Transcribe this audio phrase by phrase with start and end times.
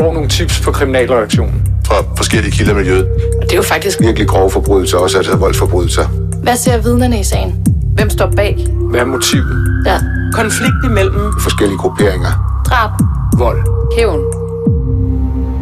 [0.00, 1.62] får nogle tips på kriminalreaktionen.
[1.86, 3.06] Fra forskellige kilder i miljøet.
[3.40, 6.06] Og det er jo faktisk Virkelig grove forbrydelser, også altså voldsforbrydelser.
[6.42, 7.66] Hvad ser vidnerne i sagen?
[7.94, 8.66] Hvem står bag?
[8.90, 9.82] Hvad er motivet?
[9.86, 9.98] Ja.
[10.32, 12.62] konflikt imellem Forskellige grupperinger.
[12.66, 12.90] Drab.
[13.38, 13.58] Vold.
[13.96, 14.20] Hævn.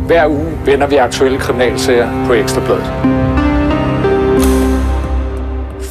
[0.06, 2.84] Hver uge vender vi aktuelle kriminalsager på Ekstrabladet.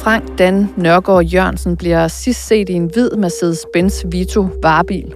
[0.02, 5.14] Frank Dan Nørgaard Jørgensen bliver sidst set i en hvid Mercedes-Benz Vito varebil.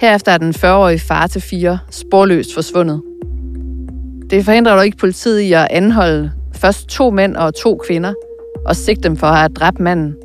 [0.00, 3.02] Herefter er den 40-årige far til fire sporløst forsvundet.
[4.30, 8.14] Det forhindrer dog ikke politiet i at anholde først to mænd og to kvinder,
[8.66, 10.16] og sigte dem for at have dræbt manden.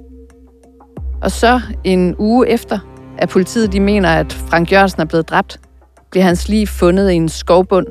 [1.22, 2.80] Og så en uge efter,
[3.18, 5.60] at politiet de mener, at Frank Jørgensen er blevet dræbt,
[6.12, 7.88] bliver hans liv fundet i en skovbund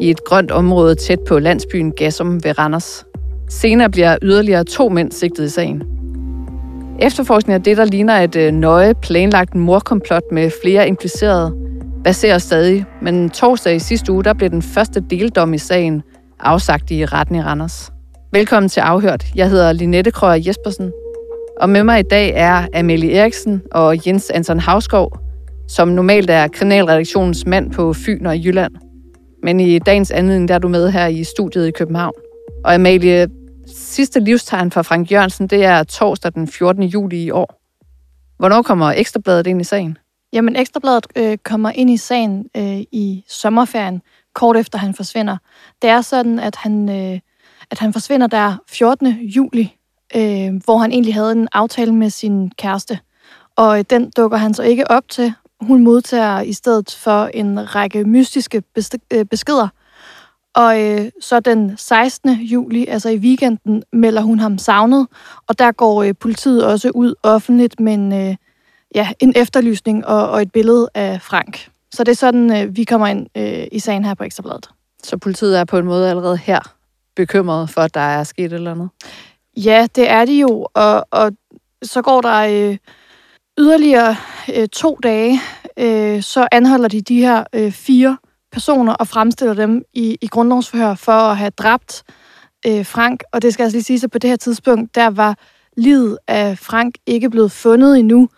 [0.00, 3.04] i et grønt område tæt på landsbyen Gassum ved Randers.
[3.48, 5.82] Senere bliver yderligere to mænd sigtet i sagen.
[7.02, 11.54] Efterforskningen af det, der ligner et øh, nøje planlagt morkomplot med flere implicerede,
[12.04, 16.02] baserer stadig, men torsdag i sidste uge, der blev den første deldom i sagen
[16.40, 17.92] afsagt i retten i Randers.
[18.32, 19.24] Velkommen til Afhørt.
[19.34, 20.92] Jeg hedder Linette Krøger Jespersen,
[21.60, 25.18] og med mig i dag er Amelie Eriksen og Jens Anton Havskov,
[25.68, 28.72] som normalt er kriminalredaktionens mand på Fyn og Jylland.
[29.42, 32.14] Men i dagens anledning, der er du med her i studiet i København.
[32.64, 33.26] Og Amalie,
[33.66, 36.82] sidste livstegn fra Frank Jørgensen, det er torsdag den 14.
[36.82, 37.62] juli i år.
[38.38, 39.98] Hvornår kommer Ekstrabladet ind i sagen?
[40.32, 44.02] Jamen, Ekstrabladet øh, kommer ind i sagen øh, i sommerferien,
[44.34, 45.36] kort efter han forsvinder.
[45.82, 47.20] Det er sådan, at han, øh,
[47.70, 49.06] at han forsvinder der 14.
[49.06, 49.76] juli,
[50.16, 52.98] øh, hvor han egentlig havde en aftale med sin kæreste.
[53.56, 55.32] Og øh, den dukker han så ikke op til.
[55.60, 58.62] Hun modtager i stedet for en række mystiske
[59.12, 59.68] øh, beskeder.
[60.54, 62.30] Og øh, så den 16.
[62.30, 65.06] juli, altså i weekenden, melder hun ham savnet.
[65.46, 68.36] Og der går øh, politiet også ud offentligt med en, øh,
[68.94, 71.68] ja, en efterlysning og, og et billede af Frank.
[71.92, 74.70] Så det er sådan, øh, vi kommer ind øh, i sagen her på Ekstrabladet.
[75.04, 76.74] Så politiet er på en måde allerede her
[77.16, 78.88] bekymret for, at der er sket et eller andet.
[79.56, 81.32] Ja, det er de jo, og, og
[81.82, 82.76] så går der øh,
[83.58, 84.16] yderligere
[84.54, 85.40] øh, to dage,
[85.76, 88.16] øh, så anholder de de her øh, fire
[88.52, 92.02] personer og fremstiller dem i, i grundlovsforhør for at have dræbt
[92.66, 93.22] øh, Frank.
[93.32, 95.38] Og det skal altså lige sige, at på det her tidspunkt, der var
[95.76, 98.28] livet af Frank ikke blevet fundet endnu.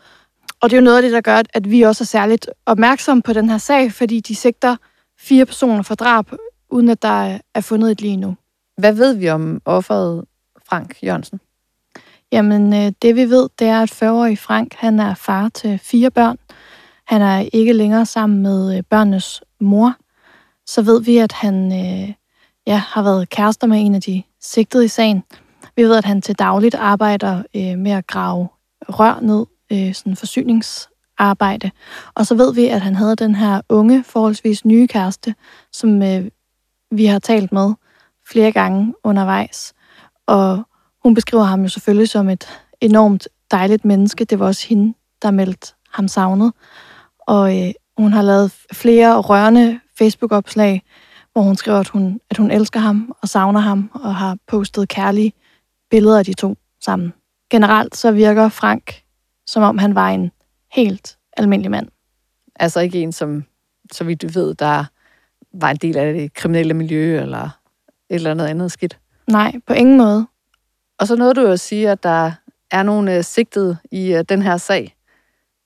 [0.60, 3.22] Og det er jo noget af det, der gør, at vi også er særligt opmærksomme
[3.22, 4.76] på den her sag, fordi de sigter
[5.18, 6.26] fire personer for drab,
[6.70, 8.36] uden at der er fundet et lige endnu.
[8.78, 10.24] Hvad ved vi om offeret
[10.68, 11.40] Frank Jørgensen?
[12.32, 16.10] Jamen, øh, det vi ved, det er, at 40-årig Frank, han er far til fire
[16.10, 16.38] børn.
[17.04, 19.96] Han er ikke længere sammen med øh, børnenes mor.
[20.66, 22.12] Så ved vi, at han øh,
[22.66, 25.24] ja, har været kærester med en af de sigtede i sagen.
[25.76, 28.48] Vi ved, at han til dagligt arbejder øh, med at grave
[28.88, 31.70] rør ned, øh, sådan forsyningsarbejde.
[32.14, 35.34] Og så ved vi, at han havde den her unge, forholdsvis nye kæreste,
[35.72, 36.24] som øh,
[36.90, 37.72] vi har talt med
[38.28, 39.74] flere gange undervejs.
[40.26, 40.62] Og
[41.02, 42.48] hun beskriver ham jo selvfølgelig som et
[42.80, 44.24] enormt dejligt menneske.
[44.24, 46.52] Det var også hende, der meldte ham savnet.
[47.18, 50.82] Og øh, hun har lavet flere rørende Facebook-opslag,
[51.32, 54.88] hvor hun skriver, at hun, at hun elsker ham og savner ham, og har postet
[54.88, 55.32] kærlige
[55.90, 57.12] billeder af de to sammen.
[57.50, 59.02] Generelt så virker Frank,
[59.46, 60.30] som om han var en
[60.72, 61.88] helt almindelig mand.
[62.56, 63.44] Altså ikke en, som,
[63.92, 64.84] så vidt du ved, der
[65.52, 67.44] var en del af det kriminelle miljø, eller
[68.10, 68.98] et eller andet andet skidt.
[69.30, 70.26] Nej, på ingen måde.
[70.98, 72.32] Og så nåede du jo at sige, at der
[72.70, 74.96] er nogle uh, sigtede i uh, den her sag.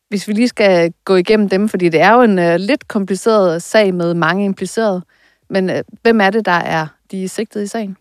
[0.09, 3.63] Hvis vi lige skal gå igennem dem, fordi det er jo en uh, lidt kompliceret
[3.63, 5.03] sag med mange implicerede.
[5.51, 7.97] Men uh, hvem er det, der er de sigtede i sagen?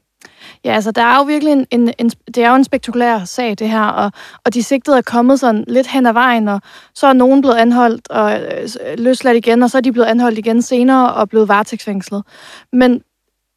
[0.63, 3.55] Ja, altså der er jo virkelig en, en, en, det er jo en spektakulær sag,
[3.59, 4.11] det her, og,
[4.45, 6.61] og de sigtede er kommet sådan lidt hen ad vejen, og
[6.93, 10.37] så er nogen blevet anholdt og øh, løsladt igen, og så er de blevet anholdt
[10.37, 12.23] igen senere og blevet varetægtsfængslet.
[12.73, 13.01] Men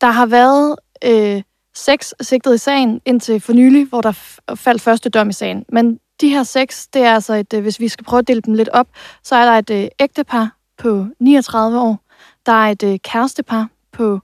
[0.01, 1.43] der har været øh,
[1.75, 4.13] seks sigtede i sagen indtil for nylig, hvor der
[4.55, 5.65] faldt første dom i sagen.
[5.69, 8.41] Men de her seks, det er altså et, øh, hvis vi skal prøve at dele
[8.41, 8.89] dem lidt op,
[9.23, 12.01] så er der et øh, ægtepar på 39 år,
[12.47, 14.21] der er et øh, kærestepar på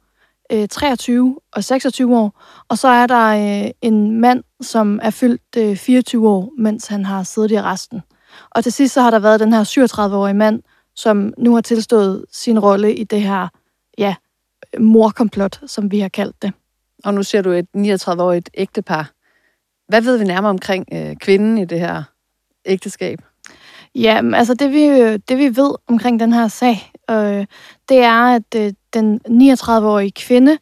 [0.52, 3.26] øh, 23 og 26 år, og så er der
[3.64, 8.02] øh, en mand, som er fyldt øh, 24 år, mens han har siddet i resten.
[8.50, 10.62] Og til sidst så har der været den her 37-årige mand,
[10.94, 13.48] som nu har tilstået sin rolle i det her,
[13.98, 14.14] ja,
[14.80, 16.52] morkomplot, som vi har kaldt det.
[17.04, 19.15] Og nu ser du et 39-årigt ægtepar.
[19.88, 22.02] Hvad ved vi nærmere omkring øh, kvinden i det her
[22.66, 23.18] ægteskab?
[23.94, 27.46] Ja, altså det vi, øh, det vi ved omkring den her sag, øh,
[27.88, 30.58] det er, at øh, den 39-årige kvinde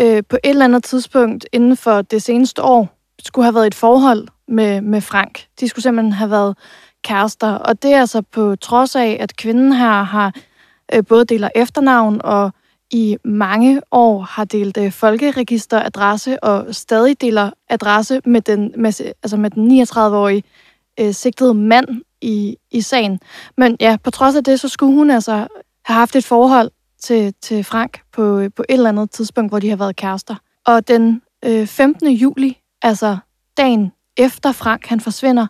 [0.00, 2.88] øh, på et eller andet tidspunkt inden for det seneste år
[3.24, 5.46] skulle have været i et forhold med, med Frank.
[5.60, 6.56] De skulle simpelthen have været
[7.04, 10.34] kærester, og det er altså på trods af, at kvinden her har
[10.94, 12.52] øh, både deler efternavn og
[12.90, 19.36] i mange år har delt øh, folkeregisteradresse og stadig deler adresse med den, med, altså
[19.36, 20.42] med den 39-årige
[21.00, 21.88] øh, sigtede mand
[22.20, 23.20] i, i sagen.
[23.56, 25.32] Men ja, på trods af det, så skulle hun altså
[25.84, 26.70] have haft et forhold
[27.00, 30.34] til, til Frank på, øh, på et eller andet tidspunkt, hvor de har været kærester.
[30.66, 32.10] Og den øh, 15.
[32.10, 33.18] juli, altså
[33.56, 35.46] dagen efter Frank han forsvinder,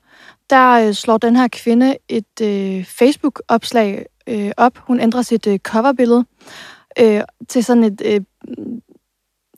[0.50, 4.78] der øh, slår den her kvinde et øh, Facebook-opslag øh, op.
[4.78, 6.25] Hun ændrer sit øh, coverbillede
[6.98, 8.20] øh, til sådan et øh,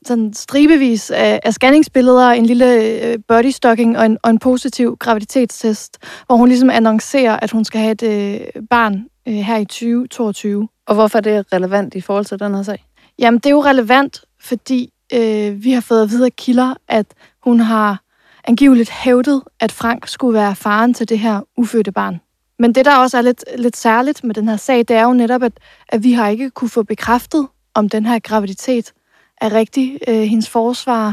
[0.06, 5.98] sådan stribevis af, af scanningsbilleder, en lille øh, bodystocking og en, og en positiv graviditetstest,
[6.26, 10.68] hvor hun ligesom annoncerer, at hun skal have et øh, barn øh, her i 2022.
[10.86, 12.84] Og hvorfor er det relevant i forhold til den her sag?
[13.18, 17.06] Jamen, det er jo relevant, fordi øh, vi har fået at vide af kilder, at
[17.42, 18.02] hun har
[18.44, 22.20] angiveligt hævdet, at Frank skulle være faren til det her ufødte barn.
[22.62, 25.12] Men det, der også er lidt, lidt særligt med den her sag, det er jo
[25.12, 25.52] netop, at,
[25.88, 28.92] at vi har ikke kunne få bekræftet, om den her graviditet
[29.40, 29.98] er rigtig.
[30.08, 31.08] Øh, hendes forsvar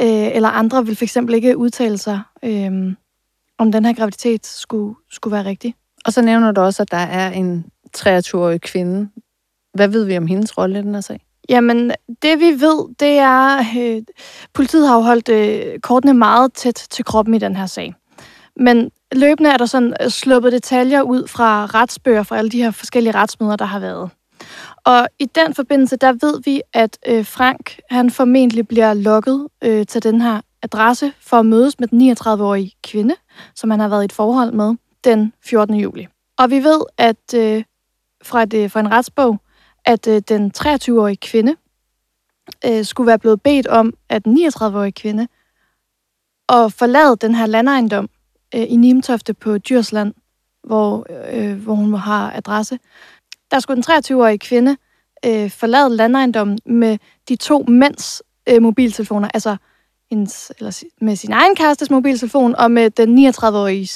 [0.00, 2.94] øh, eller andre vil fx ikke udtale sig, øh,
[3.58, 5.74] om den her graviditet skulle, skulle være rigtig.
[6.04, 7.64] Og så nævner du også, at der er en
[7.96, 9.08] 23-årig kvinde.
[9.74, 11.20] Hvad ved vi om hendes rolle i den her sag?
[11.48, 11.92] Jamen,
[12.22, 14.02] det vi ved, det er, øh,
[14.54, 17.94] politiet har jo holdt øh, kortene meget tæt til kroppen i den her sag.
[18.56, 22.70] Men løbende er der sådan øh, sluppet detaljer ud fra retsbøger fra alle de her
[22.70, 24.10] forskellige retsmøder, der har været.
[24.84, 29.86] Og i den forbindelse, der ved vi, at øh, Frank, han formentlig bliver lukket øh,
[29.86, 33.14] til den her adresse for at mødes med den 39-årige kvinde,
[33.54, 35.74] som han har været i et forhold med, den 14.
[35.74, 36.08] juli.
[36.38, 37.64] Og vi ved, at øh,
[38.24, 39.40] fra, et, øh, fra en retsbog,
[39.84, 41.56] at øh, den 23-årige kvinde
[42.66, 45.28] øh, skulle være blevet bedt om, at den 39-årige kvinde
[46.48, 48.08] at forlade den her landejendom
[48.54, 50.14] øh, i Nimtofte på Djursland,
[50.64, 52.78] hvor, øh, hvor hun har adresse.
[53.50, 54.76] Der skulle den 23-årige kvinde
[55.26, 56.98] øh, forlade landejendommen med
[57.28, 59.56] de to mænds øh, mobiltelefoner, altså
[60.10, 63.90] hendes, eller med sin egen kærestes mobiltelefon, og med den 39-årige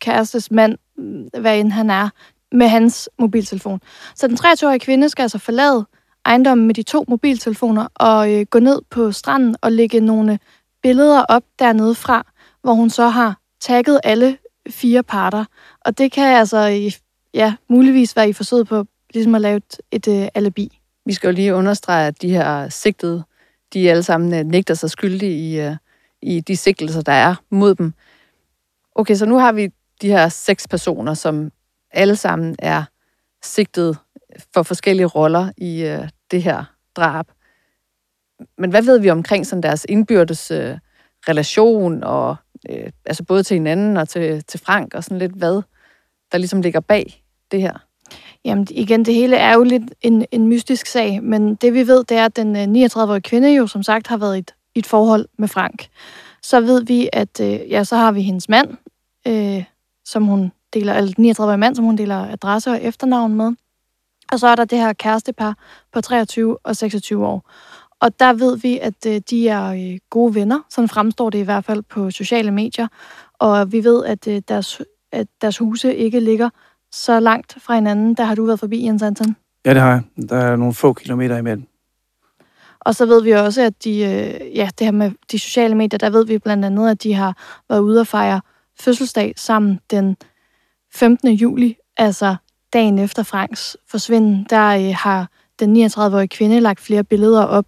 [0.00, 2.08] kærestes mand, øh, hvad end han er,
[2.52, 3.80] med hans mobiltelefon.
[4.14, 5.86] Så den 23-årige kvinde skal altså forlade
[6.24, 10.38] ejendommen med de to mobiltelefoner og øh, gå ned på stranden og lægge nogle
[10.82, 12.26] billeder op dernede fra,
[12.62, 14.38] hvor hun så har tagget alle
[14.70, 15.44] fire parter.
[15.80, 16.90] Og det kan altså
[17.34, 20.80] ja, muligvis være i forsøget på ligesom at lave et, et øh, alibi.
[21.06, 23.24] Vi skal jo lige understrege, at de her sigtede,
[23.72, 25.76] de alle sammen uh, nægter sig skyldige i, øh,
[26.22, 27.92] i de sigtelser, der er mod dem.
[28.94, 29.70] Okay, så nu har vi
[30.02, 31.52] de her seks personer, som
[31.90, 32.84] alle sammen er
[33.42, 33.98] sigtet
[34.54, 36.64] for forskellige roller i øh, det her
[36.96, 37.26] drab.
[38.58, 40.78] Men hvad ved vi omkring sådan deres indbyrdes øh,
[41.28, 42.36] relation, og
[42.70, 45.62] øh, altså både til hinanden og til, til Frank, og sådan lidt hvad
[46.32, 47.78] der ligesom ligger bag det her?
[48.44, 52.04] Jamen igen, det hele er jo lidt en, en mystisk sag, men det vi ved,
[52.04, 54.86] det er, at den øh, 39-årige kvinde jo som sagt har været i et, et
[54.86, 55.86] forhold med Frank.
[56.42, 58.76] Så ved vi, at øh, ja, så har vi hendes mand,
[59.26, 59.64] øh,
[60.04, 63.52] som hun deler, eller 39-årige mand, som hun deler adresse og efternavn med.
[64.32, 65.56] Og så er der det her kærestepar
[65.92, 67.50] på 23 og 26 år.
[68.00, 70.60] Og der ved vi, at øh, de er øh, gode venner.
[70.70, 72.88] Sådan fremstår det i hvert fald på sociale medier.
[73.38, 74.82] Og vi ved, at, øh, deres,
[75.12, 76.50] at deres huse ikke ligger
[76.92, 78.14] så langt fra hinanden.
[78.14, 79.36] Der har du været forbi, Jens Anton.
[79.64, 80.28] Ja, det har jeg.
[80.28, 81.66] Der er nogle få kilometer imellem.
[82.80, 85.98] Og så ved vi også, at de, øh, ja, det her med de sociale medier,
[85.98, 87.36] der ved vi blandt andet, at de har
[87.68, 88.40] været ude og fejre
[88.80, 90.16] fødselsdag sammen den
[90.94, 91.28] 15.
[91.28, 92.36] juli, altså
[92.72, 94.46] dagen efter Franks forsvinden.
[94.50, 95.28] Der øh, har
[95.60, 97.66] den 39-årige kvinde lagt flere billeder op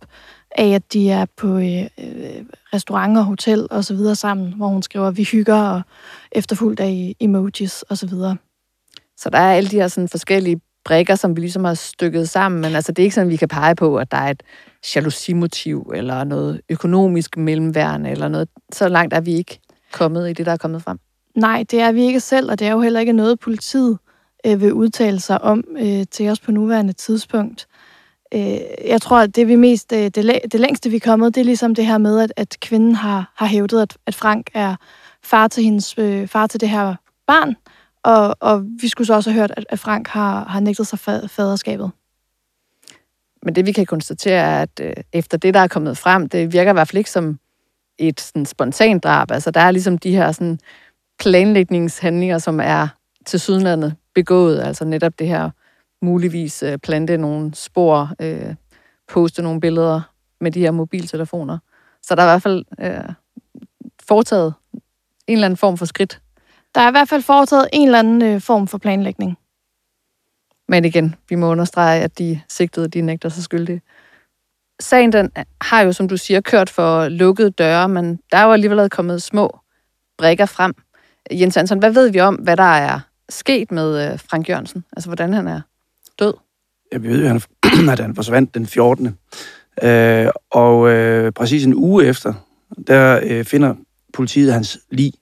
[0.50, 4.68] af, at de er på øh, øh restaurant og hotel og så videre sammen, hvor
[4.68, 5.82] hun skriver, vi hygger og
[6.32, 8.36] efterfulgt af emojis og så videre.
[9.16, 12.60] Så der er alle de her sådan forskellige brækker, som vi ligesom har stykket sammen,
[12.60, 14.42] men altså, det er ikke sådan, vi kan pege på, at der er et
[14.94, 18.48] jalousimotiv eller noget økonomisk mellemværende eller noget.
[18.72, 19.58] Så langt er vi ikke
[19.92, 20.98] kommet i det, der er kommet frem.
[21.34, 23.98] Nej, det er vi ikke selv, og det er jo heller ikke noget, politiet
[24.46, 27.66] øh, vil udtale sig om øh, til os på nuværende tidspunkt.
[28.34, 31.40] Øh, jeg tror, at det vi mest, øh, det, det længste vi er kommet, det
[31.40, 34.76] er ligesom det her med, at, at kvinden har, har hævdet, at, at Frank er
[35.22, 36.94] far til hendes øh, far til det her
[37.26, 37.56] barn,
[38.02, 40.98] og, og vi skulle så også have hørt, at, at Frank har, har nægtet sig
[41.30, 41.90] faderskabet.
[43.42, 46.52] Men det vi kan konstatere er, at øh, efter det, der er kommet frem, det
[46.52, 47.38] virker i hvert fald ikke som
[47.98, 49.30] et sådan, spontant drab.
[49.30, 50.58] Altså der er ligesom de her sådan,
[51.18, 52.88] planlægningshandlinger, som er
[53.26, 54.60] til sydenlandet begået.
[54.60, 55.50] Altså netop det her
[56.02, 58.54] muligvis øh, plante nogle spor, øh,
[59.08, 60.00] poste nogle billeder
[60.40, 61.58] med de her mobiltelefoner.
[62.02, 63.14] Så der er i hvert fald øh,
[64.02, 64.54] foretaget
[65.26, 66.20] en eller anden form for skridt
[66.76, 69.38] der er i hvert fald foretaget en eller anden øh, form for planlægning.
[70.68, 73.82] Men igen, vi må understrege, at de sigtede, de nægter sig skyldige.
[74.80, 78.52] Sagen den har jo, som du siger, kørt for lukkede døre, men der er jo
[78.52, 79.58] alligevel kommet små
[80.18, 80.74] brækker frem.
[81.30, 84.84] Jens Hansen, hvad ved vi om, hvad der er sket med øh, Frank Jørgensen?
[84.96, 85.60] Altså, hvordan han er
[86.18, 86.34] død?
[86.92, 87.40] Ja, vi ved jo,
[87.92, 89.18] at han, forsvandt den 14.
[89.82, 92.34] Øh, og øh, præcis en uge efter,
[92.86, 93.74] der øh, finder
[94.12, 95.12] politiet hans lig.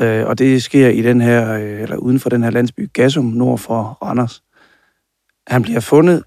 [0.00, 3.24] Øh, og det sker i den her, øh, eller uden for den her landsby, Gassum,
[3.24, 4.42] nord for Randers.
[5.46, 6.22] Han bliver fundet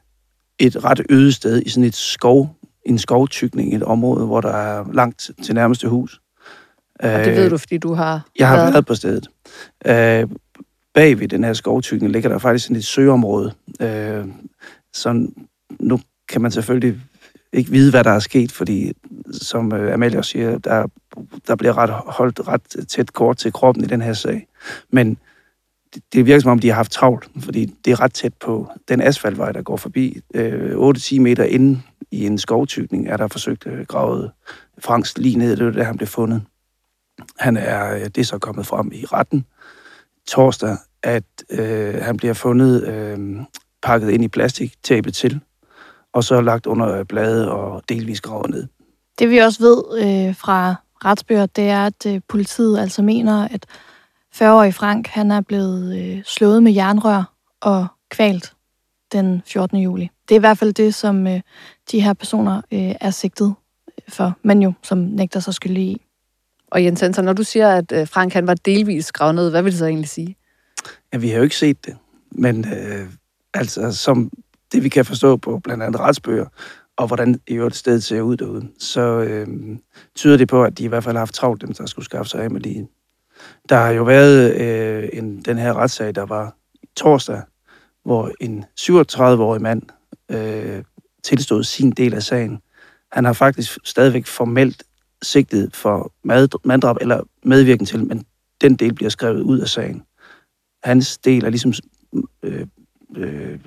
[0.60, 4.86] et ret øde sted i sådan et skov, en skovtykning, et område, hvor der er
[4.94, 6.22] langt til nærmeste hus.
[7.00, 9.28] Og det ved du, fordi du har Jeg har været på stedet.
[9.86, 10.28] Øh,
[10.94, 13.54] bag ved den her skovtykning ligger der faktisk sådan et søområde.
[13.82, 14.26] Øh,
[14.94, 15.28] så
[15.80, 17.02] nu kan man selvfølgelig
[17.54, 18.94] ikke vide, hvad der er sket, fordi
[19.32, 20.88] som øh, Amalie også siger, der,
[21.48, 24.48] der bliver ret, holdt ret tæt kort til kroppen i den her sag.
[24.90, 25.18] Men
[25.96, 28.68] det, det virker som om, de har haft travlt, fordi det er ret tæt på
[28.90, 30.20] den asfaltvej, der går forbi.
[30.34, 31.82] Øh, 8-10 meter inde
[32.12, 34.32] i en skovtykning er der forsøgt øh, gravet
[34.80, 36.42] Franks lige ned, det var der, han blev fundet.
[37.40, 39.46] Han er, øh, det er så kommet frem i retten
[40.28, 43.40] torsdag, at øh, han bliver fundet øh,
[43.84, 45.40] pakket ind i plastik, tabet til,
[46.14, 48.68] og så lagt under øh, bladet og delvis gravet ned.
[49.20, 50.76] Det vi også ved øh, fra
[51.06, 53.66] retsbøger, det er, at øh, politiet altså mener, at
[54.36, 58.54] 40-årig Frank han er blevet øh, slået med jernrør og kvalt
[59.12, 59.78] den 14.
[59.78, 60.10] juli.
[60.30, 61.42] Det er i hvert fald det, som øh,
[61.92, 63.56] de her personer øh, er sigtet
[63.88, 66.02] øh, for, men jo som nægter sig skyldig i.
[66.74, 69.72] Og Jens Hansen, når du siger, at øh, Frank han var delvis gravet hvad vil
[69.72, 70.36] det så egentlig sige?
[71.14, 71.98] Ja, vi har jo ikke set det,
[72.32, 73.08] men øh,
[73.54, 74.32] altså som
[74.72, 76.46] det vi kan forstå på blandt andet retsbøger,
[76.98, 79.48] og hvordan i øvrigt stedet ser ud derude, så øh,
[80.16, 82.30] tyder det på, at de i hvert fald har haft travlt, dem der skulle skaffe
[82.30, 82.88] sig af med lige.
[83.70, 86.56] Der har jo været øh, en, den her retssag, der var
[86.96, 87.42] torsdag,
[88.04, 89.82] hvor en 37-årig mand
[90.32, 90.84] øh,
[91.24, 92.60] tilstod sin del af sagen.
[93.12, 94.84] Han har faktisk stadigvæk formelt
[95.24, 96.12] sigtet for
[96.64, 98.26] manddrab eller medvirken til, men
[98.62, 100.04] den del bliver skrevet ud af sagen.
[100.84, 101.74] Hans del er ligesom
[102.44, 102.68] øh,
[103.18, 103.60] øh,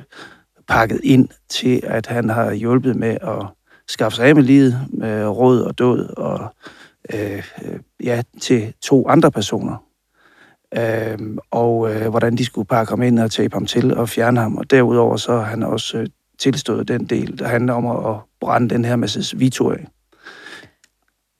[0.68, 3.46] pakket ind til, at han har hjulpet med at
[3.88, 6.54] skaffe sig af med livet, med råd og død, og
[7.14, 9.86] øh, øh ja, til to andre personer.
[10.76, 14.40] Øh, og øh, hvordan de skulle pakke ham ind og tape ham til og fjerne
[14.40, 14.56] ham.
[14.56, 16.06] Og derudover så har han også øh,
[16.38, 19.86] tilstået den del, der handler om at, brænde den her masse Vito af.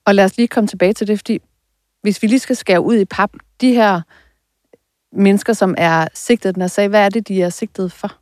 [0.07, 1.39] Og lad os lige komme tilbage til det, fordi
[2.03, 4.01] hvis vi lige skal skære ud i pap, de her
[5.13, 8.13] mennesker, som er sigtet den her sag, hvad er det, de er sigtet for?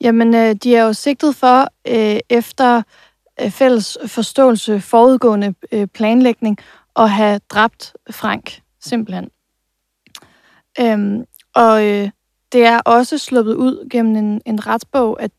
[0.00, 2.82] Jamen, øh, de er jo sigtet for øh, efter
[3.40, 6.58] øh, fælles forståelse, forudgående øh, planlægning,
[6.96, 9.30] at have dræbt Frank, simpelthen.
[10.80, 11.24] Øhm,
[11.54, 12.10] og øh,
[12.52, 15.30] det er også sluppet ud gennem en, en retsbog, at,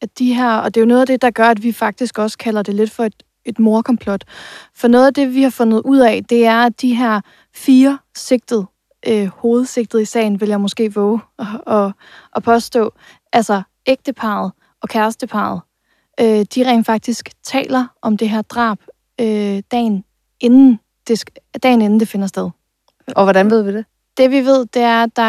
[0.00, 2.18] at de her, og det er jo noget af det, der gør, at vi faktisk
[2.18, 4.24] også kalder det lidt for et, et morkomplot.
[4.74, 7.20] For noget af det, vi har fundet ud af, det er, at de her
[7.54, 8.66] fire sigtet,
[9.08, 11.92] øh, hovedsigtet i sagen, vil jeg måske våge at, at,
[12.36, 12.92] at påstå,
[13.32, 14.52] altså ægteparet
[14.82, 15.60] og kæresteparet,
[16.20, 18.78] øh, de rent faktisk taler om det her drab
[19.20, 20.04] øh, dagen,
[20.40, 21.24] inden det,
[21.62, 22.50] dagen inden det finder sted.
[23.16, 23.84] Og hvordan ved vi det?
[24.16, 25.22] Det vi ved, det er, at der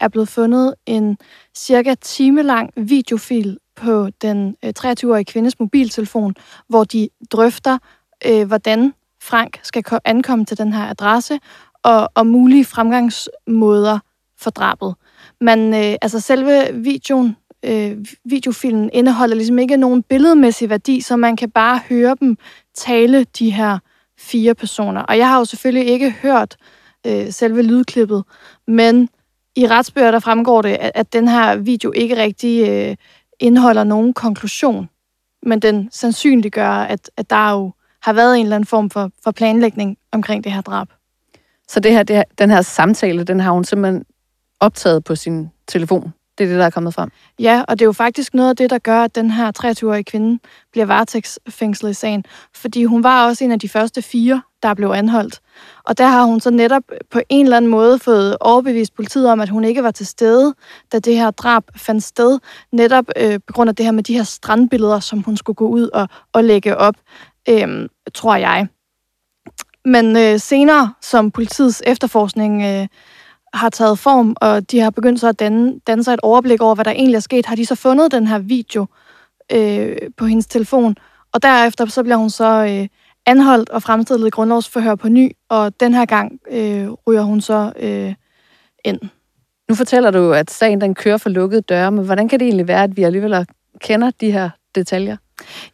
[0.00, 1.18] er blevet fundet en
[1.56, 6.34] cirka time lang videofil på den øh, 23-årige kvindes mobiltelefon,
[6.68, 7.78] hvor de drøfter,
[8.26, 11.38] øh, hvordan Frank skal ankomme til den her adresse,
[11.82, 13.98] og, og mulige fremgangsmåder
[14.38, 14.94] for drabet.
[15.40, 21.36] Man, øh, altså selve videoen, øh, videofilmen indeholder ligesom ikke nogen billedmæssig værdi, så man
[21.36, 22.36] kan bare høre dem
[22.74, 23.78] tale de her
[24.18, 25.00] fire personer.
[25.00, 26.56] Og jeg har jo selvfølgelig ikke hørt
[27.06, 28.24] øh, selve lydklippet,
[28.66, 29.08] men
[29.56, 32.96] i retsbøger der fremgår det, at, at den her video ikke rigtig øh,
[33.42, 34.88] indeholder nogen konklusion,
[35.42, 37.72] men den sandsynliggør, at, at der jo
[38.02, 40.88] har været en eller anden form for, for planlægning omkring det her drab.
[41.68, 44.04] Så det her, det her, den her samtale, den har hun simpelthen
[44.60, 46.12] optaget på sin telefon?
[46.42, 47.10] Det er det, der er kommet frem?
[47.38, 50.04] Ja, og det er jo faktisk noget af det, der gør, at den her 23-årige
[50.04, 50.38] kvinde
[50.72, 52.24] bliver varetægtsfængslet i sagen.
[52.54, 55.40] Fordi hun var også en af de første fire, der blev anholdt.
[55.84, 59.40] Og der har hun så netop på en eller anden måde fået overbevist politiet om,
[59.40, 60.54] at hun ikke var til stede,
[60.92, 62.38] da det her drab fandt sted.
[62.72, 65.66] Netop øh, på grund af det her med de her strandbilleder, som hun skulle gå
[65.66, 66.94] ud og, og lægge op,
[67.48, 68.66] øh, tror jeg.
[69.84, 72.86] Men øh, senere, som politiets efterforskning øh,
[73.54, 76.74] har taget form, og de har begyndt så at danne, danne sig et overblik over,
[76.74, 78.86] hvad der egentlig er sket, har de så fundet den her video
[79.52, 80.96] øh, på hendes telefon.
[81.32, 82.88] Og derefter så bliver hun så øh,
[83.26, 87.72] anholdt og fremstillet i grundlovsforhør på ny, og den her gang øh, ryger hun så
[87.76, 88.14] øh,
[88.84, 89.00] ind.
[89.68, 92.68] Nu fortæller du, at sagen den kører for lukkede døre, men hvordan kan det egentlig
[92.68, 93.46] være, at vi alligevel
[93.80, 95.16] kender de her detaljer?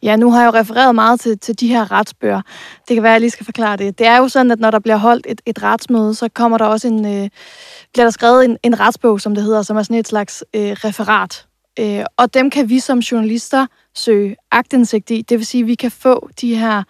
[0.03, 2.41] Ja, nu har jeg jo refereret meget til, til de her retsbøger.
[2.87, 3.99] Det kan være, at jeg lige skal forklare det.
[3.99, 6.65] Det er jo sådan, at når der bliver holdt et, et retsmøde, så kommer der
[6.65, 7.29] også en, øh,
[7.93, 10.71] bliver der skrevet en, en retsbog, som det hedder, som er sådan et slags øh,
[10.71, 11.45] referat.
[11.79, 15.21] Øh, og dem kan vi som journalister søge agtindsigt i.
[15.21, 16.83] Det vil sige, at vi kan få de her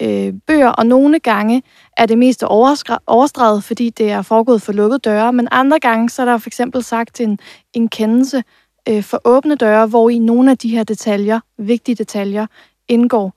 [0.00, 1.62] øh, bøger, og nogle gange
[1.96, 6.22] er det mest overstreget, fordi det er foregået for lukkede døre, men andre gange så
[6.22, 7.38] er der for eksempel sagt en,
[7.72, 8.42] en kendelse
[8.88, 12.46] øh, for åbne døre, hvor i nogle af de her detaljer, vigtige detaljer,
[12.88, 13.34] indgår.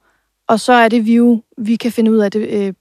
[0.47, 2.73] Og så er det vi jo, vi kan finde ud af det øh,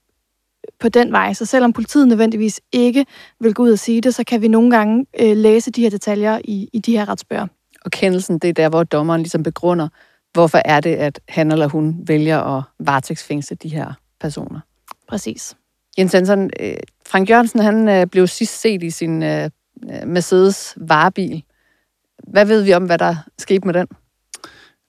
[0.79, 1.33] på den vej.
[1.33, 3.05] Så selvom politiet nødvendigvis ikke
[3.39, 5.89] vil gå ud og sige det, så kan vi nogle gange øh, læse de her
[5.89, 7.47] detaljer i, i de her retsbøger.
[7.85, 9.87] Og kendelsen, det er der, hvor dommeren ligesom begrunder,
[10.33, 14.59] hvorfor er det, at han eller hun vælger at varetægtsfængsle de her personer.
[15.07, 15.55] Præcis.
[15.97, 19.49] Jens Hansen, øh, Frank Jørgensen, han øh, blev sidst set i sin øh,
[20.05, 21.43] Mercedes varebil.
[22.27, 23.87] Hvad ved vi om, hvad der skete med den?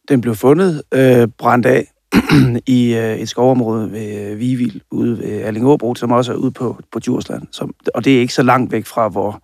[0.08, 1.92] Den blev fundet øh, brændt af
[2.66, 6.80] i øh, et skovområde ved øh, Vivild ude ved Allingåbro, som også er ude på,
[6.92, 7.42] på Djursland.
[7.50, 9.42] Som, og det er ikke så langt væk fra, hvor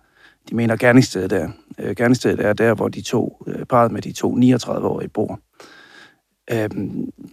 [0.49, 1.49] de mener gerningsstedet er.
[1.79, 5.39] Øh, gerningsstedet er der, hvor de to, øh, parret med de to 39-årige bor.
[6.51, 6.69] Øh,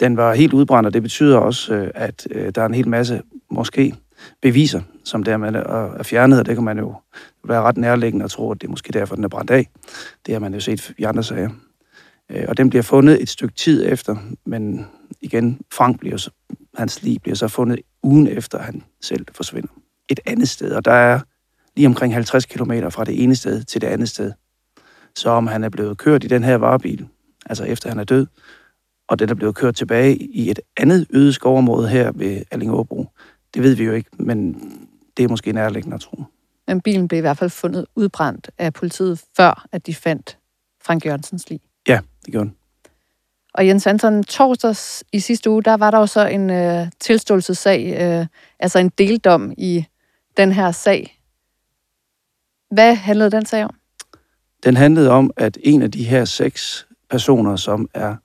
[0.00, 2.88] den var helt udbrændt, og det betyder også, øh, at øh, der er en hel
[2.88, 3.94] masse, måske,
[4.42, 6.94] beviser, som dermed er fjernet, og det kan man jo
[7.44, 9.68] være ret nærliggende at tro, at det er måske derfor, den er brændt af.
[10.26, 11.50] Det har man jo set i andre sager.
[12.30, 14.16] Øh, og den bliver fundet et stykke tid efter,
[14.46, 14.86] men
[15.20, 16.30] igen, Frank bliver så,
[16.74, 19.68] hans liv bliver så fundet ugen efter, han selv forsvinder.
[20.08, 21.20] Et andet sted, og der er
[21.76, 24.32] lige omkring 50 km fra det ene sted til det andet sted.
[25.16, 27.08] Så om han er blevet kørt i den her varebil,
[27.46, 28.26] altså efter han er død,
[29.08, 33.06] og den er blevet kørt tilbage i et andet øde skovområde her ved Allingåbro,
[33.54, 34.62] det ved vi jo ikke, men
[35.20, 36.24] det er måske nærliggende at tro.
[36.66, 40.38] Men bilen blev i hvert fald fundet udbrændt af politiet, før at de fandt
[40.82, 41.60] Frank Jørgensens lig.
[41.88, 42.56] Ja, det gjorde den.
[43.54, 47.96] Og Jens Hansen, torsdags i sidste uge, der var der jo så en øh, tilståelsessag,
[48.00, 48.26] øh,
[48.58, 49.84] altså en deldom i
[50.36, 51.20] den her sag.
[52.70, 53.74] Hvad handlede den sag om?
[54.64, 58.16] Den handlede om, at en af de her seks personer, som er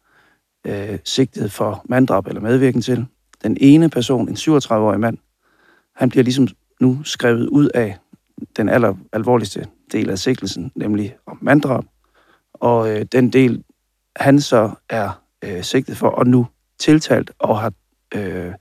[0.66, 3.06] øh, sigtet for manddrab eller medvirken til,
[3.44, 5.18] den ene person, en 37-årig mand,
[5.96, 6.48] han bliver ligesom
[6.86, 7.98] nu skrevet ud af
[8.58, 11.84] den aller alvorligste del af sigtelsen, nemlig om manddrab.
[12.54, 13.64] Og øh, den del,
[14.16, 16.48] han så er øh, sigtet for, og nu
[16.80, 17.74] tiltalt og har
[18.16, 18.54] øh,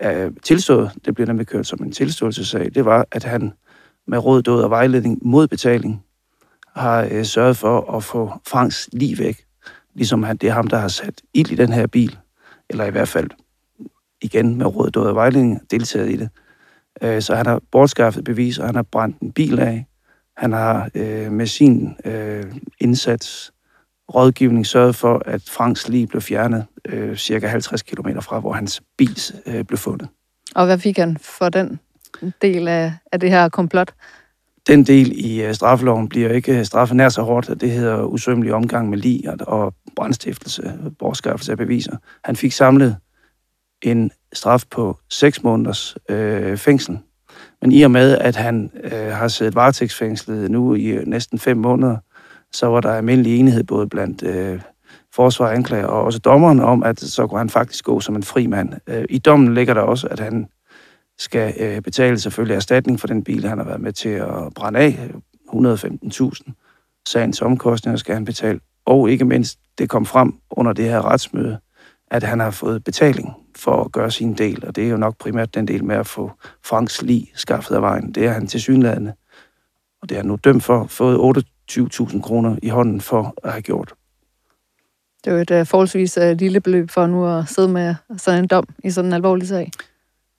[0.00, 3.52] er tilstået, det bliver nemlig kørt som en tilståelsesag, det var, at han
[4.06, 6.04] med råd, død og vejledning mod betaling
[6.76, 9.44] har øh, sørget for at få Franks liv væk.
[9.94, 12.18] Ligesom han, det er ham, der har sat ild i den her bil,
[12.70, 13.30] eller i hvert fald
[14.22, 16.28] igen med råd, død og vejledning deltaget i det.
[17.02, 19.86] Øh, så han har bortskaffet bevis, og han har brændt en bil af.
[20.36, 22.44] Han har øh, med sin øh,
[22.80, 23.52] indsats
[24.14, 28.82] rådgivning sørget for, at Franks liv blev fjernet øh, cirka 50 km fra, hvor hans
[28.98, 30.08] bil øh, blev fundet.
[30.54, 31.80] Og hvad fik han for den
[32.42, 33.94] del af, af det her komplot?
[34.66, 38.54] Den del i uh, straffeloven bliver ikke straffet nær så hårdt, at det hedder usømmelig
[38.54, 41.96] omgang med lig og, og brandstiftelse, bortskaffelse af beviser.
[42.24, 42.96] Han fik samlet
[43.84, 46.98] en straf på 6 måneders øh, fængsel.
[47.62, 51.56] Men i og med, at han øh, har siddet varetægtsfængslet nu i øh, næsten 5
[51.56, 51.96] måneder,
[52.52, 54.60] så var der almindelig enighed både blandt øh,
[55.14, 58.46] forsvar, anklager og også dommeren om, at så kunne han faktisk gå som en fri
[58.46, 58.72] mand.
[58.86, 60.46] Øh, I dommen ligger der også, at han
[61.18, 64.78] skal øh, betale selvfølgelig erstatning for den bil, han har været med til at brænde
[64.78, 65.10] af.
[65.54, 66.52] 115.000.
[67.08, 68.60] Sagens omkostninger skal han betale.
[68.86, 71.58] Og ikke mindst, det kom frem under det her retsmøde,
[72.14, 75.18] at han har fået betaling for at gøre sin del, og det er jo nok
[75.18, 76.32] primært den del med at få
[76.64, 78.12] Franks lig skaffet af vejen.
[78.12, 79.12] Det er han til synlædende,
[80.02, 81.36] og det er nu dømt for, fået
[81.72, 83.94] 28.000 kroner i hånden for at have gjort.
[85.24, 88.42] Det er jo et uh, forholdsvis uh, lille beløb for nu at sidde med sådan
[88.42, 89.70] en dom i sådan en alvorlig sag.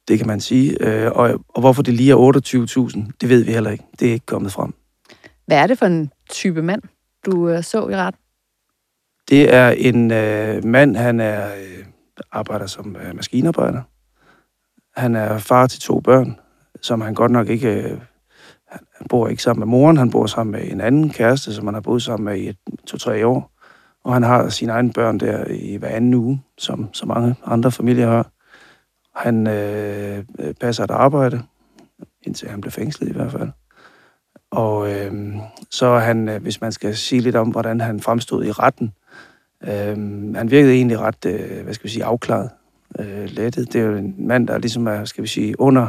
[0.07, 0.77] Det kan man sige.
[0.81, 3.83] Uh, og, og hvorfor det lige er 28.000, det ved vi heller ikke.
[3.99, 4.73] Det er ikke kommet frem.
[5.47, 6.81] Hvad er det for en type mand,
[7.25, 8.24] du uh, så i retten?
[9.29, 11.85] Det er en øh, mand, han er øh,
[12.31, 13.81] arbejder som øh, maskinarbejder.
[14.99, 16.39] Han er far til to børn,
[16.81, 17.69] som han godt nok ikke...
[17.69, 17.99] Øh,
[18.71, 21.73] han bor ikke sammen med moren, han bor sammen med en anden kæreste, som han
[21.73, 23.51] har boet sammen med i et, to-tre år.
[24.03, 27.71] Og han har sine egne børn der i hver anden uge, som så mange andre
[27.71, 28.31] familier har.
[29.15, 30.23] Han øh,
[30.61, 31.41] passer et arbejde,
[32.21, 33.49] indtil han blev fængslet i hvert fald.
[34.51, 35.35] Og øh,
[35.71, 38.93] så er han, øh, hvis man skal sige lidt om, hvordan han fremstod i retten,
[39.67, 39.97] øh,
[40.35, 42.49] han virkede egentlig ret, øh, hvad skal vi sige, afklaret,
[42.99, 43.73] øh, lettet.
[43.73, 45.87] Det er jo en mand, der ligesom er, skal vi sige, under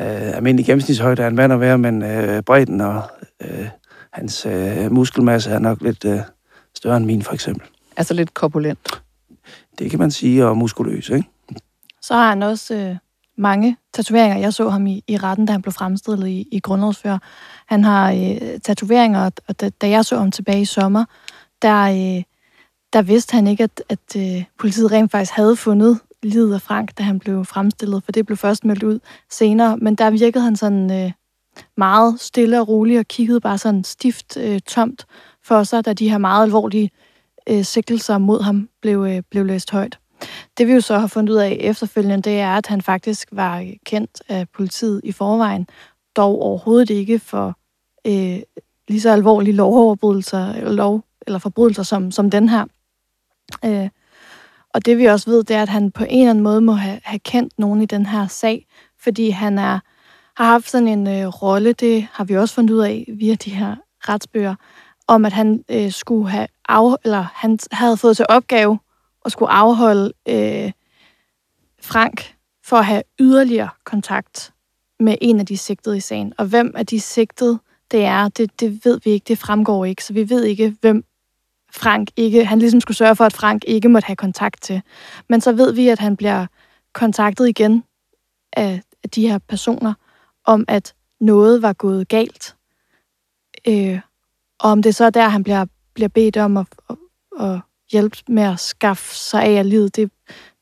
[0.00, 3.02] øh, almindelig gennemsnitshøjde af en mand at være, men øh, bredden og
[3.42, 3.68] øh,
[4.12, 6.20] hans øh, muskelmasse er nok lidt øh,
[6.74, 7.68] større end min, for eksempel.
[7.96, 9.02] Altså lidt korpulent.
[9.78, 11.28] Det kan man sige, og muskuløs, ikke?
[12.02, 12.96] Så har han også øh,
[13.38, 14.38] mange tatoveringer.
[14.38, 17.18] Jeg så ham i, i retten, da han blev fremstillet i, i grundlovsfører.
[17.66, 21.04] Han har øh, tatoveringer, og da, da jeg så ham tilbage i sommer,
[21.62, 22.22] der, øh,
[22.92, 26.98] der vidste han ikke, at, at øh, politiet rent faktisk havde fundet livet af Frank,
[26.98, 28.98] da han blev fremstillet, for det blev først meldt ud
[29.30, 29.76] senere.
[29.76, 31.12] Men der virkede han sådan øh,
[31.76, 35.06] meget stille og rolig og kiggede bare sådan stift øh, tomt
[35.44, 36.90] for sig, da de her meget alvorlige
[37.48, 39.98] øh, sigtelser mod ham blev, øh, blev læst højt.
[40.58, 43.66] Det vi jo så har fundet ud af efterfølgende, det er, at han faktisk var
[43.86, 45.66] kendt af politiet i forvejen,
[46.16, 47.58] dog overhovedet ikke for
[48.06, 48.40] øh,
[48.88, 52.64] lige så alvorlige lovoverbrydelser eller, lov, eller forbrydelser som, som den her.
[53.64, 53.88] Øh,
[54.74, 56.72] og det vi også ved, det er, at han på en eller anden måde må
[56.72, 58.66] have, have kendt nogen i den her sag,
[58.98, 59.78] fordi han er,
[60.36, 63.50] har haft sådan en øh, rolle, det har vi også fundet ud af via de
[63.50, 64.54] her retsbøger,
[65.06, 68.78] om at han øh, skulle have af, eller han havde fået til opgave
[69.24, 70.72] at skulle afholde øh,
[71.82, 72.34] Frank
[72.64, 74.52] for at have yderligere kontakt
[75.00, 76.32] med en af de sigtede i sagen.
[76.38, 77.58] Og hvem af de sigtede
[77.90, 81.04] det er, det, det ved vi ikke, det fremgår ikke, så vi ved ikke, hvem
[81.74, 84.82] Frank ikke, han ligesom skulle sørge for, at Frank ikke måtte have kontakt til.
[85.28, 86.46] Men så ved vi, at han bliver
[86.92, 87.84] kontaktet igen
[88.52, 89.94] af, af de her personer,
[90.44, 92.56] om at noget var gået galt.
[93.68, 94.00] Øh,
[94.60, 96.96] og om det så er der, han bliver, bliver bedt om at, at,
[97.40, 97.60] at
[97.92, 100.10] hjælpe med at skaffe sig af livet, det,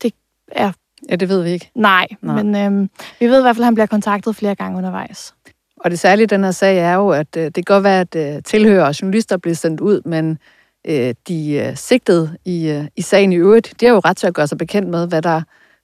[0.02, 0.12] det
[0.52, 0.72] er...
[1.08, 1.70] Ja, det ved vi ikke.
[1.74, 2.42] Nej, Nej.
[2.42, 5.34] men øhm, vi ved i hvert fald, at han bliver kontaktet flere gange undervejs.
[5.76, 8.00] Og det særlige i den her sag er jo, at øh, det kan godt være,
[8.00, 10.38] at øh, tilhører og journalister bliver sendt ud, men
[10.86, 14.26] øh, de øh, sigtede i, øh, i sagen i øvrigt, de har jo ret til
[14.26, 15.42] at gøre sig bekendt med, hvad der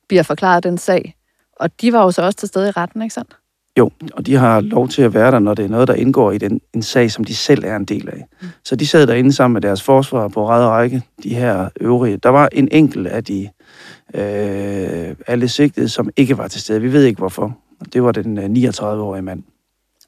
[0.09, 1.15] bliver forklaret den sag.
[1.61, 3.37] Og de var jo så også til stede i retten, ikke sandt?
[3.79, 6.33] Jo, og de har lov til at være der, når det er noget, der indgår
[6.33, 8.27] i den, en sag, som de selv er en del af.
[8.41, 8.49] Mm.
[8.65, 12.17] Så de sad derinde sammen med deres forsvar på ræd række, de her øvrige.
[12.17, 13.49] Der var en enkelt af de
[14.15, 16.81] øh, alle sigtede, som ikke var til stede.
[16.81, 17.59] Vi ved ikke hvorfor.
[17.93, 19.43] Det var den øh, 39-årige mand.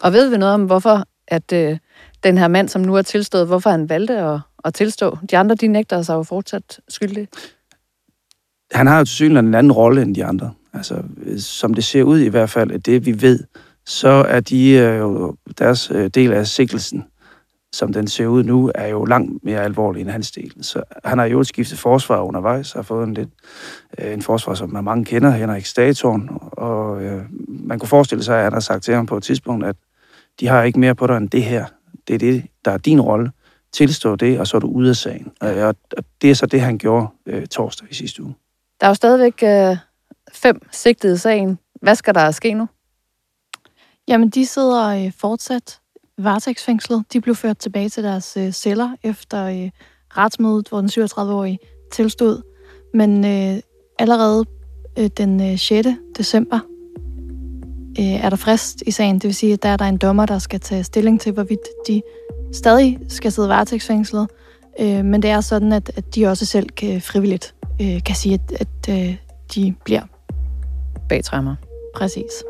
[0.00, 1.78] Og ved vi noget om, hvorfor at øh,
[2.24, 5.18] den her mand, som nu er tilstået, hvorfor han valgte at, at tilstå?
[5.30, 7.28] De andre, de nægter sig jo fortsat skyldige.
[8.72, 10.52] Han har jo til synligheden en anden rolle end de andre.
[10.72, 11.02] Altså,
[11.38, 13.44] som det ser ud i hvert fald, at det vi ved,
[13.86, 17.04] så er de øh, jo deres øh, del af sigtelsen,
[17.72, 20.52] som den ser ud nu, er jo langt mere alvorlig end hans del.
[20.60, 23.28] Så han har jo skiftet forsvar undervejs, har fået en, lidt,
[23.98, 28.36] øh, en forsvar, som man mange kender, Henrik Statorn, og øh, man kunne forestille sig,
[28.36, 29.76] at han har sagt til ham på et tidspunkt, at
[30.40, 31.64] de har ikke mere på dig end det her.
[32.08, 33.30] Det er det, der er din rolle.
[33.72, 35.32] Tilstå det, og så er du ude af sagen.
[35.40, 38.34] Og, og det er så det, han gjorde øh, torsdag i sidste uge.
[38.80, 39.76] Der er jo stadigvæk øh,
[40.32, 41.58] fem sigtede i sagen.
[41.82, 42.68] Hvad skal der ske nu?
[44.08, 45.80] Jamen, de sidder øh, fortsat
[46.18, 47.04] varetægtsfængslet.
[47.12, 49.70] De blev ført tilbage til deres øh, celler efter øh,
[50.16, 51.58] retsmødet, hvor den 37-årige
[51.92, 52.42] tilstod.
[52.94, 53.62] Men øh,
[53.98, 54.44] allerede
[54.98, 55.88] øh, den øh, 6.
[56.18, 56.58] december
[57.98, 59.14] øh, er der frist i sagen.
[59.14, 61.68] Det vil sige, at der er der en dommer, der skal tage stilling til, hvorvidt
[61.88, 62.02] de
[62.52, 64.28] stadig skal sidde varetægtsfængslet.
[64.80, 68.34] Øh, men det er sådan, at, at de også selv kan, frivilligt øh, kan sige,
[68.34, 69.16] at, at øh,
[69.54, 70.02] de bliver.
[71.08, 71.54] Bag træmmer.
[71.96, 72.44] Præcis.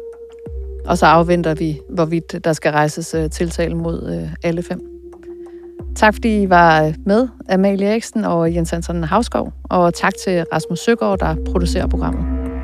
[0.86, 4.80] Og så afventer vi, hvorvidt der skal rejses øh, tiltale mod øh, alle fem.
[5.96, 9.52] Tak fordi I var øh, med, Amalie Eriksen og Jens Hansen Havskov.
[9.64, 12.57] Og tak til Rasmus Søgaard, der producerer programmet.